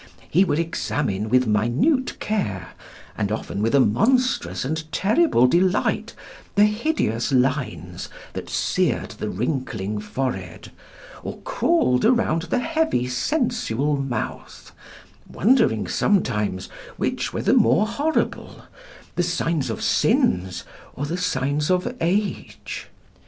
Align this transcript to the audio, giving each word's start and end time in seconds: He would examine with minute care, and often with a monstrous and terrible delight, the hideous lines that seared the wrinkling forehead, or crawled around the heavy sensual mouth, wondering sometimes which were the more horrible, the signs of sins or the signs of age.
He 0.31 0.43
would 0.43 0.57
examine 0.57 1.29
with 1.29 1.45
minute 1.45 2.19
care, 2.19 2.69
and 3.15 3.31
often 3.31 3.61
with 3.61 3.75
a 3.75 3.79
monstrous 3.79 4.65
and 4.65 4.91
terrible 4.91 5.45
delight, 5.45 6.15
the 6.55 6.63
hideous 6.65 7.31
lines 7.31 8.09
that 8.33 8.49
seared 8.49 9.11
the 9.11 9.29
wrinkling 9.29 9.99
forehead, 9.99 10.71
or 11.21 11.37
crawled 11.41 12.03
around 12.03 12.41
the 12.49 12.57
heavy 12.57 13.05
sensual 13.07 13.95
mouth, 13.95 14.71
wondering 15.31 15.85
sometimes 15.87 16.67
which 16.97 17.31
were 17.31 17.43
the 17.43 17.53
more 17.53 17.85
horrible, 17.85 18.63
the 19.15 19.21
signs 19.21 19.69
of 19.69 19.83
sins 19.83 20.63
or 20.95 21.05
the 21.05 21.15
signs 21.15 21.69
of 21.69 21.95
age. 22.01 22.87